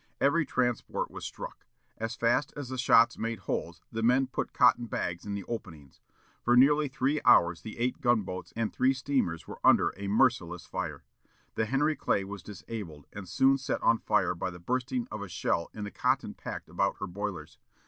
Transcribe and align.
Every 0.19 0.47
transport 0.47 1.11
was 1.11 1.25
struck. 1.25 1.67
As 1.95 2.15
fast 2.15 2.51
as 2.57 2.69
the 2.69 2.77
shots 2.79 3.19
made 3.19 3.37
holes, 3.41 3.81
the 3.91 4.01
men 4.01 4.25
put 4.25 4.51
cotton 4.51 4.87
bags 4.87 5.27
in 5.27 5.35
the 5.35 5.43
openings. 5.43 6.01
For 6.41 6.57
nearly 6.57 6.87
three 6.87 7.21
hours 7.23 7.61
the 7.61 7.77
eight 7.77 8.01
gun 8.01 8.23
boats 8.23 8.51
and 8.55 8.73
three 8.73 8.93
steamers 8.95 9.47
were 9.47 9.59
under 9.63 9.93
a 9.95 10.07
merciless 10.07 10.65
fire. 10.65 11.03
The 11.53 11.67
Henry 11.67 11.95
Clay 11.95 12.23
was 12.23 12.41
disabled, 12.41 13.05
and 13.13 13.29
soon 13.29 13.59
set 13.59 13.79
on 13.83 13.99
fire 13.99 14.33
by 14.33 14.49
the 14.49 14.57
bursting 14.57 15.07
of 15.11 15.21
a 15.21 15.29
shell 15.29 15.69
in 15.71 15.83
the 15.83 15.91
cotton 15.91 16.33
packed 16.33 16.67
about 16.67 16.97
her 16.97 17.05
boilers. 17.05 17.59